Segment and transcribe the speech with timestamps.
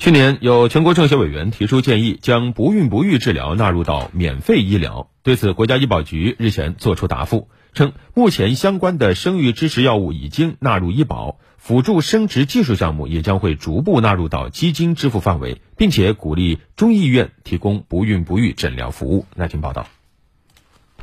[0.00, 5.10] 去年有全国政协委员提出建议，将不孕不育治疗纳入到免费医疗。
[5.22, 19.26] 对此，国家医保局日前作出答复，称目前相关的生育支持药物已经纳入医保，辅助生殖技术项目也将会逐步纳入到基金支付范围，并且鼓励中医院提供不孕不育诊疗服务。
[19.36, 19.86] 来听报道。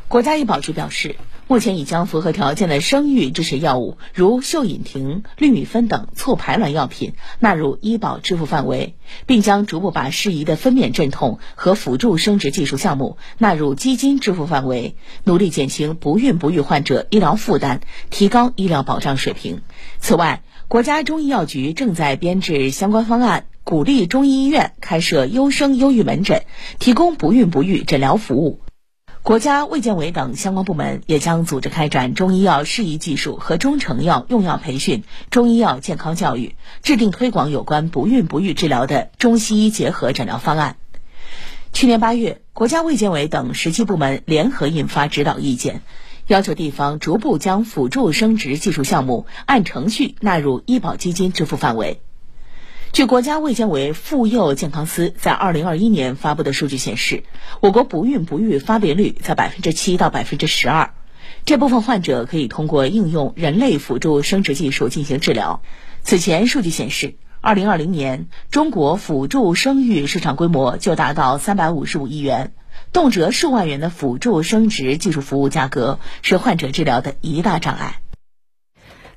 [0.08, 1.18] 国家医保局表示，
[1.50, 8.96] 目前已将符合条件的生育支持药物，如溴隐婷、氯米芬等促排卵药品纳入医保支付范围，
[9.26, 17.80] 并将逐步把适宜的分娩镇痛和辅助生殖技术项目纳入基金支付范围，努力减轻不孕不育患者医疗负担，
[18.10, 19.62] 提高医疗保障水平。
[20.00, 26.44] 此外，国家中医药局正在编制相关方案，鼓励中医医院开设优生优育门诊，
[26.78, 28.60] 提供不孕不育诊疗服务。
[29.28, 40.78] 国家卫健委等相关部门也将组织开展中医药适宜技术和中成药用药培训、中医药健康教育，制定推广有关不孕不育治疗的中西医结合诊疗方案。
[41.74, 45.82] 去年八月，国家卫健委等十七部门联合印发指导意见，
[46.28, 52.00] 要求地方逐步将辅助生殖技术项目按程序纳入医保基金支付范围。
[52.98, 57.26] 据国家卫健委妇幼健康司在二零二一年发布的数据显示，
[57.60, 60.96] 我国不孕不育发病率在百分之七到百分之十二。
[61.46, 65.62] 这部分患者可以通过应用人类辅助生殖技术进行治疗。
[66.02, 72.54] 此前数据显示，二零二零年中国辅助生育市场规模就达到三百五十五亿元，
[72.94, 78.00] 动辄数万元的辅助生殖技术服务价格是患者治疗的一大障碍。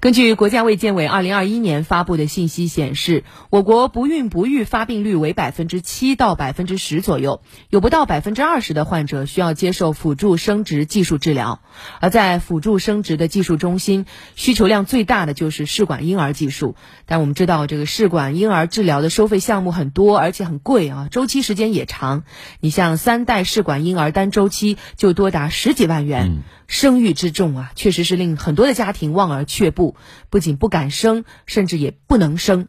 [0.00, 11.60] 根据国家卫健委二零二一年发布的信息显示，我国不孕不育发病率为百分之七到百分之十左右，有不到百分之二十的患者需要接受辅助生殖技术治疗。
[12.00, 14.06] 而在辅助生殖的技术中心，
[14.36, 16.76] 需求量最大的就是试管婴儿技术。
[17.04, 22.24] 但我们知道，这个试管婴儿治疗的收费项目很多，而且很贵啊，周期时间也长。
[22.60, 26.42] 你像三代试管婴儿单周期就多达十几万元。
[26.66, 29.89] 生育之重啊，确实是令很多的家庭望而却步，
[30.28, 32.68] 不仅不敢生，甚至也不能生。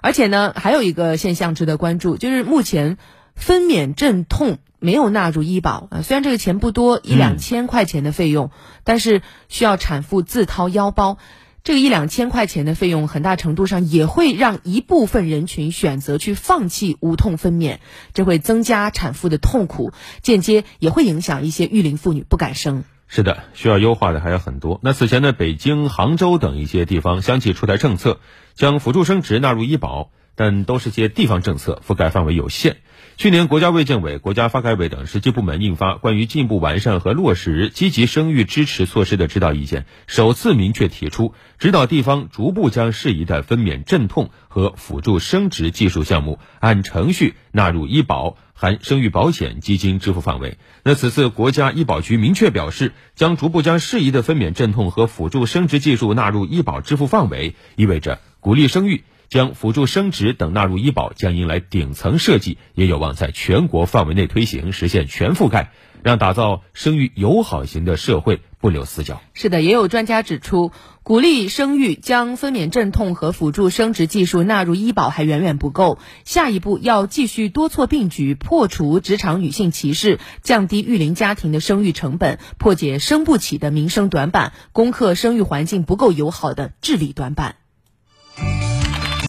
[0.00, 2.98] 而且呢，还有一个现象值得关注，就是目前
[3.34, 6.02] 分娩镇痛没有纳入医保啊。
[6.02, 8.50] 虽然这个钱不多，一两千块钱的费用，
[8.84, 11.18] 但是需要产妇自掏腰包。
[11.64, 17.78] 这个一两千块钱的费用，很大程度上也会让一部分人群选择去放弃无痛分娩，
[18.14, 19.90] 这会增加产妇的痛苦，
[20.22, 22.84] 间接也会影响一些育龄妇女不敢生。
[23.08, 24.80] 是的，需要优化的还有很多。
[24.82, 28.18] 那此前呢，北京、杭州等一些地方相继出台政策，
[28.54, 32.76] 将辅助生殖纳入医保，但都是些地方政策，覆盖范围有限。
[33.16, 48.36] 去年，国家卫健委、国家发改委等十级部门印发《关于进一步完善和落实积极生育支持措施的指导意见》，首次明确提出，指导地方逐步将适宜的分娩镇痛和辅助生殖技术项目按程序纳入医保。
[48.58, 50.56] 含生育保险基金支付范围。
[50.82, 65.72] 那此次国家医保局明确表示，将逐步将适宜的分娩镇痛和辅助生殖技术纳入医保支付范围，意味着鼓励生育、将辅助生殖等纳入医保将迎来顶层设计，也有望在全国范围内推行，实现全覆盖。
[66.02, 69.20] 让打造生育友好型的社会不留死角。
[69.34, 70.70] 是的，也有专家指出，
[71.02, 75.98] 鼓励生育、将分娩镇痛和辅助生殖技术纳入医保还远远不够。
[76.24, 87.56] 下一步要继续多措并举，破除职场女性歧视，降低育龄家庭的生育成本，破解生不起的民生短板，攻克生育环境不够友好的治理短板。